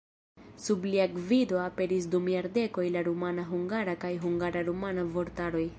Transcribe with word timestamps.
Sub 0.67 0.87
lia 0.91 1.05
gvido 1.17 1.59
aperis 1.65 2.09
dum 2.15 2.31
jardekoj 2.35 2.89
la 2.97 3.07
rumana-hungara 3.09 3.97
kaj 4.07 4.13
hungara-rumana 4.27 5.07
vortaroj. 5.19 5.67